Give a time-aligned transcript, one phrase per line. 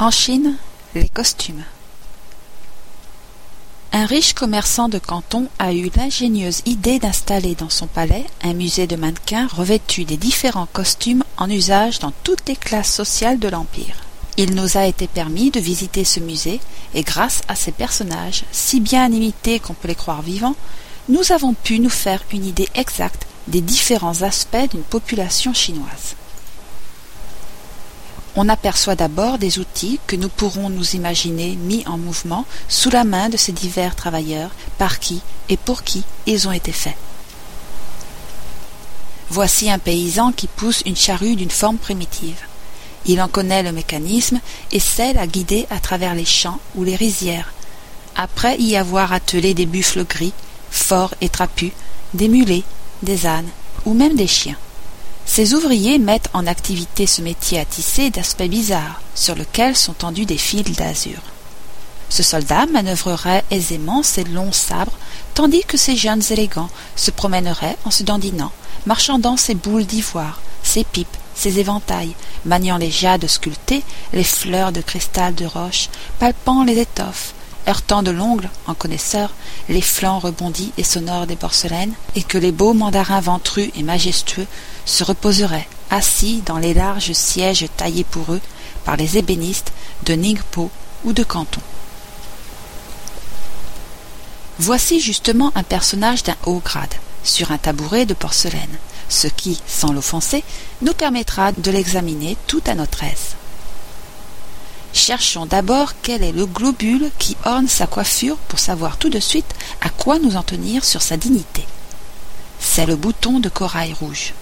[0.00, 0.54] En Chine,
[0.94, 1.64] les costumes.
[3.92, 8.86] Un riche commerçant de Canton a eu l'ingénieuse idée d'installer dans son palais un musée
[8.86, 13.96] de mannequins revêtus des différents costumes en usage dans toutes les classes sociales de l'Empire.
[14.36, 16.60] Il nous a été permis de visiter ce musée
[16.94, 20.54] et grâce à ces personnages, si bien imités qu'on peut les croire vivants,
[21.08, 26.14] nous avons pu nous faire une idée exacte des différents aspects d'une population chinoise
[28.38, 33.02] on aperçoit d'abord des outils que nous pourrons nous imaginer mis en mouvement sous la
[33.02, 36.94] main de ces divers travailleurs par qui et pour qui ils ont été faits.
[39.28, 42.38] Voici un paysan qui pousse une charrue d'une forme primitive.
[43.06, 44.38] Il en connaît le mécanisme
[44.70, 47.52] et sait la guider à travers les champs ou les rizières,
[48.14, 50.32] après y avoir attelé des buffles gris,
[50.70, 51.72] forts et trapus,
[52.14, 52.62] des mulets,
[53.02, 53.50] des ânes
[53.84, 54.56] ou même des chiens.
[55.28, 60.24] Ces ouvriers mettent en activité ce métier à tisser d'aspect bizarre, sur lequel sont tendus
[60.24, 61.20] des fils d'azur.
[62.08, 64.98] Ce soldat manœuvrerait aisément ses longs sabres,
[65.34, 68.50] tandis que ces jeunes élégants se promèneraient en se dandinant,
[68.86, 72.16] marchandant ses boules d'ivoire, ses pipes, ses éventails,
[72.46, 77.34] maniant les jades sculptés, les fleurs de cristal de roche, palpant les étoffes,
[77.68, 79.30] heurtant de l'ongle, en connaisseur,
[79.68, 84.46] les flancs rebondis et sonores des porcelaines, et que les beaux mandarins ventrus et majestueux
[84.84, 88.40] se reposeraient assis dans les larges sièges taillés pour eux
[88.84, 89.72] par les ébénistes
[90.04, 90.70] de Ningpo
[91.04, 91.60] ou de Canton.
[94.58, 99.92] Voici justement un personnage d'un haut grade, sur un tabouret de porcelaine, ce qui, sans
[99.92, 100.42] l'offenser,
[100.82, 103.36] nous permettra de l'examiner tout à notre aise.
[104.92, 109.54] Cherchons d'abord quel est le globule qui orne sa coiffure pour savoir tout de suite
[109.80, 111.64] à quoi nous en tenir sur sa dignité.
[112.58, 114.32] C'est le bouton de corail rouge.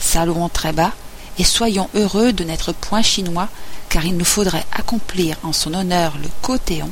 [0.00, 0.92] Saluons très bas
[1.38, 3.48] et soyons heureux de n'être point chinois,
[3.88, 6.90] car il nous faudrait accomplir en son honneur le cotéon,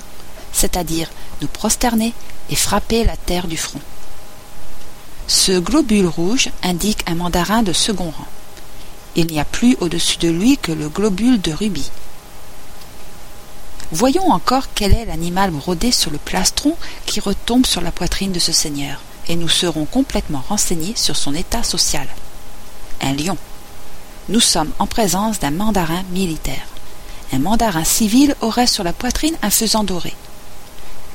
[0.53, 1.11] c'est-à-dire
[1.43, 2.15] nous prosterner
[2.51, 3.81] et frapper la terre du front.
[5.27, 8.27] Ce globule rouge indique un mandarin de second rang.
[9.17, 11.91] Il n'y a plus au-dessus de lui que le globule de rubis.
[13.93, 16.77] Voyons encore quel est l'animal brodé sur le plastron
[17.07, 21.35] qui retombe sur la poitrine de ce seigneur, et nous serons complètement renseignés sur son
[21.35, 22.07] état social.
[23.01, 23.37] Un lion.
[24.29, 26.67] Nous sommes en présence d'un mandarin militaire.
[27.33, 30.15] Un mandarin civil aurait sur la poitrine un faisan doré.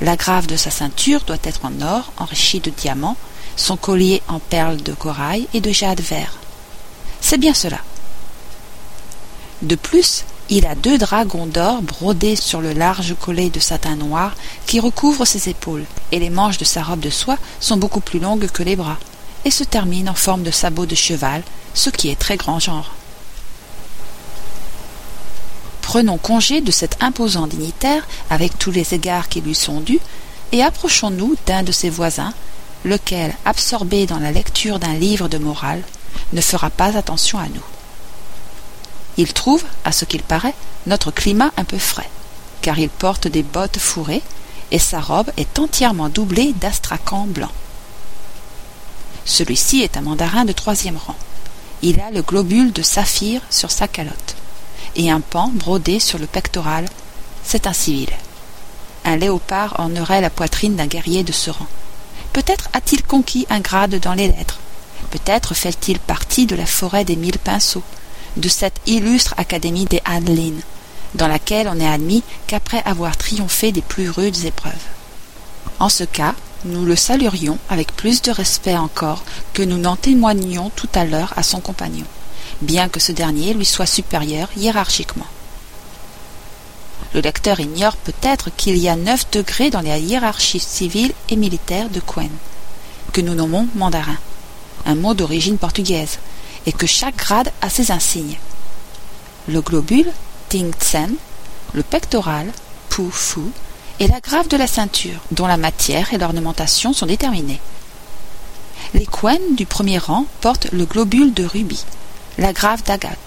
[0.02, 3.18] La grave de sa ceinture doit être en or enrichi de diamants,
[3.56, 6.38] son collier en perles de corail et de jade vert.
[7.22, 7.80] C'est bien cela.
[9.62, 14.36] De plus, il a deux dragons d'or brodés sur le large collet de satin noir
[14.68, 18.20] qui recouvre ses épaules, et les manches de sa robe de soie sont beaucoup plus
[18.20, 18.98] longues que les bras,
[19.44, 21.42] et se terminent en forme de sabot de cheval,
[21.74, 22.92] ce qui est très grand genre.
[25.82, 30.00] Prenons congé de cet imposant dignitaire avec tous les égards qui lui sont dus,
[30.52, 32.34] et approchons-nous d'un de ses voisins,
[32.84, 35.82] lequel, absorbé dans la lecture d'un livre de morale,
[36.34, 37.75] ne fera pas attention à nous.
[39.18, 40.56] Il trouve, à ce qu'il paraît,
[40.88, 42.10] notre climat un peu frais,
[42.62, 44.24] car il porte des bottes fourrées,
[44.72, 47.52] et sa robe est entièrement doublée d'astracan blanc.
[49.26, 51.16] Celui-ci est un mandarin de troisième rang.
[51.82, 54.36] Il a le globule de saphir sur sa calotte,
[54.96, 56.86] et un pan brodé sur le pectoral.
[57.44, 58.10] C'est un civil.
[59.04, 61.68] Un léopard ornerait la poitrine d'un guerrier de ce rang.
[62.34, 64.60] Peut-être a-t-il conquis un grade dans les lettres.
[65.12, 67.84] Peut-être fait-il partie de la forêt des mille pinceaux,
[68.38, 70.62] de cette illustre Académie des Adelines,
[71.16, 74.74] dans laquelle on n'est admis qu'après avoir triomphé des plus rudes épreuves.
[75.80, 76.36] En ce cas,
[76.66, 79.24] nous le saluerions avec plus de respect encore
[79.54, 82.06] que nous n'en témoignions tout à l'heure à son compagnon,
[82.62, 85.28] bien que ce dernier lui soit supérieur hiérarchiquement.
[87.14, 91.90] Le lecteur ignore peut-être qu'il y a neuf degrés dans la hiérarchie civile et militaire
[91.90, 92.30] de Quen,
[93.14, 94.18] que nous nommons mandarin,
[94.86, 96.20] un mot d'origine portugaise,
[96.66, 98.38] et que chaque grade a ses insignes.
[99.48, 100.12] Le globule,
[100.50, 101.16] Ting Tsen,
[101.74, 102.52] le pectoral,
[102.90, 103.42] Pu Fu,
[104.00, 107.62] et la grave de la ceinture, dont la matière et l'ornementation sont déterminées.
[108.94, 111.86] Les Quen du premier rang portent le globule de rubis,
[112.38, 113.18] la grave d'agate.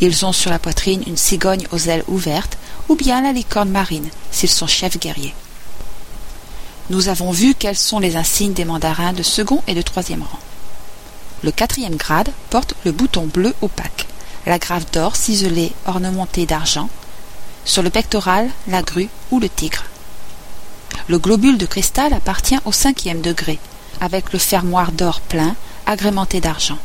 [0.00, 2.58] Ils ont sur la poitrine une cigogne aux ailes ouvertes
[2.88, 5.34] ou bien la licorne marine s'ils sont chefs guerriers.
[6.90, 10.38] Nous avons vu quels sont les insignes des mandarins de second et de troisième rang.
[11.44, 14.06] Le quatrième grade porte le bouton bleu opaque,
[14.46, 16.88] la grave d'or ciselée ornementée d'argent,
[17.66, 19.84] sur le pectoral la grue ou le tigre.
[21.06, 23.58] Le globule de cristal appartient au cinquième degré,
[24.00, 25.54] avec le fermoir d'or plein
[25.84, 26.78] agrémenté d'argent,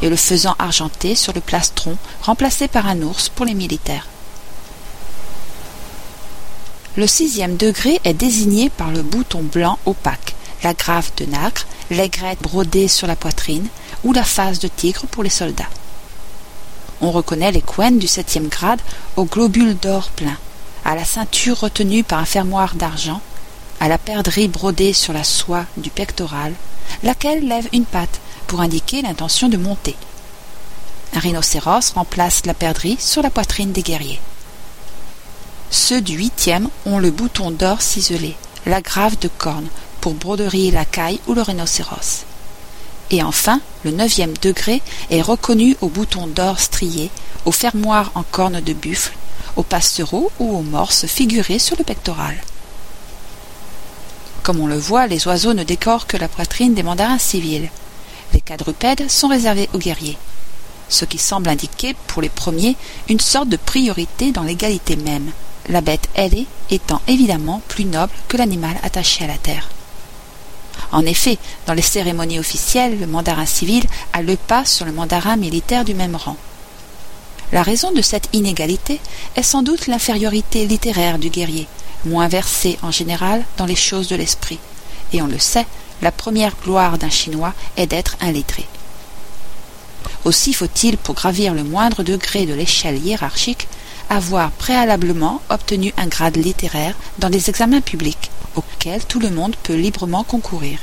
[0.00, 4.06] et le faisan argenté sur le plastron remplacé par un ours pour les militaires.
[6.96, 12.42] Le sixième degré est désigné par le bouton blanc opaque, la grave de nacre, l'aigrette
[12.42, 13.68] brodée sur la poitrine
[14.04, 15.68] ou la face de tigre pour les soldats.
[17.00, 18.80] On reconnaît les couennes du septième grade
[19.16, 20.36] aux globules d'or plein,
[20.84, 23.20] à la ceinture retenue par un fermoir d'argent,
[23.80, 26.54] à la perdrix brodée sur la soie du pectoral,
[27.02, 29.94] laquelle lève une patte pour indiquer l'intention de monter.
[31.14, 34.20] Un rhinocéros remplace la perdrix sur la poitrine des guerriers.
[35.70, 39.68] Ceux du huitième ont le bouton d'or ciselé, la grave de corne,
[40.12, 42.24] broderie la caille ou le rhinocéros.
[43.10, 47.10] Et enfin, le neuvième degré est reconnu au bouton d'or strié,
[47.44, 49.16] au fermoir en corne de buffle,
[49.56, 52.36] aux passereaux ou aux morses figurés sur le pectoral.
[54.42, 57.70] Comme on le voit, les oiseaux ne décorent que la poitrine des mandarins civils.
[58.34, 60.18] Les quadrupèdes sont réservés aux guerriers,
[60.88, 62.76] ce qui semble indiquer, pour les premiers,
[63.08, 65.30] une sorte de priorité dans l'égalité même,
[65.68, 69.68] la bête ailée étant évidemment plus noble que l'animal attaché à la terre.
[70.90, 75.36] En effet, dans les cérémonies officielles, le mandarin civil a le pas sur le mandarin
[75.36, 76.36] militaire du même rang.
[77.52, 79.00] La raison de cette inégalité
[79.36, 81.66] est sans doute l'infériorité littéraire du guerrier,
[82.04, 84.58] moins versé en général dans les choses de l'esprit,
[85.12, 85.66] et on le sait,
[86.02, 88.66] la première gloire d'un Chinois est d'être un lettré.
[90.24, 93.66] Aussi faut-il, pour gravir le moindre degré de l'échelle hiérarchique,
[94.10, 99.74] avoir préalablement obtenu un grade littéraire dans les examens publics, auquel tout le monde peut
[99.74, 100.78] librement concourir.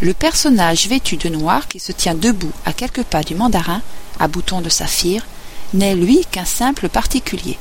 [0.00, 3.82] Le personnage vêtu de noir qui se tient debout à quelques pas du mandarin,
[4.18, 5.24] à boutons de saphir,
[5.74, 7.58] n'est lui qu'un simple particulier.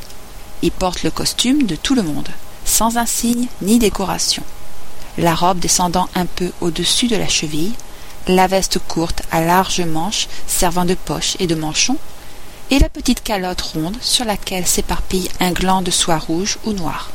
[0.61, 2.29] Il porte le costume de tout le monde,
[2.65, 4.43] sans insigne ni décoration.
[5.17, 7.73] La robe descendant un peu au-dessus de la cheville,
[8.27, 11.97] la veste courte à larges manches servant de poche et de manchon,
[12.71, 17.11] et la petite calotte ronde sur laquelle s'éparpille un gland de soie rouge ou noire.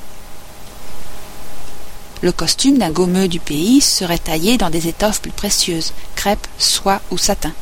[2.20, 7.00] Le costume d'un gommeux du pays serait taillé dans des étoffes plus précieuses, crêpe, soie
[7.10, 7.52] ou satin.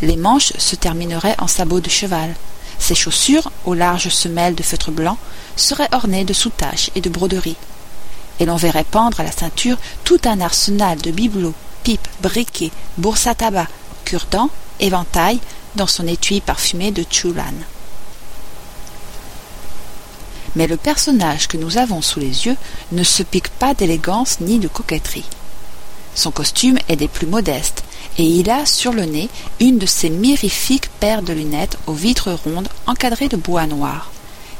[0.00, 2.34] Les manches se termineraient en sabots de cheval.
[2.78, 5.18] Ses chaussures, aux larges semelles de feutre blanc,
[5.56, 7.56] seraient ornées de soutaches et de broderies.
[8.40, 13.26] Et l'on verrait pendre à la ceinture tout un arsenal de bibelots, pipes, briquets, bourses
[13.26, 13.68] à tabac,
[14.04, 14.50] cure-dents,
[14.80, 15.40] éventails,
[15.76, 17.54] dans son étui parfumé de Chulan
[20.54, 22.56] mais le personnage que nous avons sous les yeux
[22.92, 25.24] ne se pique pas d'élégance ni de coquetterie.
[26.14, 27.84] Son costume est des plus modestes,
[28.18, 29.30] et il a sur le nez
[29.60, 34.10] une de ces mirifiques paires de lunettes aux vitres rondes encadrées de bois noir,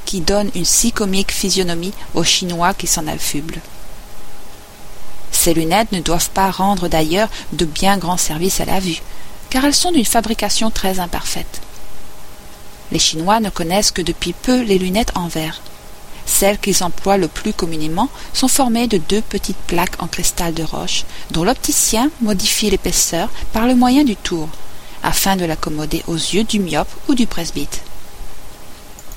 [0.07, 3.61] qui donnent une si comique physionomie aux Chinois qui s'en affublent.
[5.31, 9.03] Ces lunettes ne doivent pas rendre d'ailleurs de bien grands services à la vue,
[9.53, 11.61] car elles sont d'une fabrication très imparfaite.
[12.91, 15.61] Les Chinois ne connaissent que depuis peu les lunettes en verre,
[16.25, 20.63] celles qu'ils emploient le plus communément sont formées de deux petites plaques en cristal de
[20.63, 24.49] roche, dont l'opticien modifie l'épaisseur par le moyen du tour,
[25.03, 27.83] afin de l'accommoder aux yeux du myope ou du presbyte.